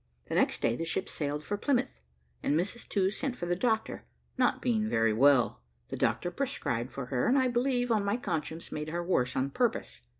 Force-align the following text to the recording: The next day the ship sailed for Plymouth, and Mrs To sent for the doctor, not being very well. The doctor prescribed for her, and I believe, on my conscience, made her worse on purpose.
The 0.29 0.33
next 0.33 0.63
day 0.63 0.75
the 0.75 0.83
ship 0.83 1.07
sailed 1.07 1.43
for 1.43 1.57
Plymouth, 1.57 2.01
and 2.41 2.55
Mrs 2.59 2.89
To 2.89 3.11
sent 3.11 3.35
for 3.35 3.45
the 3.45 3.55
doctor, 3.55 4.05
not 4.35 4.59
being 4.59 4.89
very 4.89 5.13
well. 5.13 5.61
The 5.89 5.95
doctor 5.95 6.31
prescribed 6.31 6.91
for 6.91 7.05
her, 7.13 7.27
and 7.27 7.37
I 7.37 7.47
believe, 7.49 7.91
on 7.91 8.03
my 8.03 8.17
conscience, 8.17 8.71
made 8.71 8.89
her 8.89 9.03
worse 9.03 9.35
on 9.35 9.51
purpose. 9.51 10.01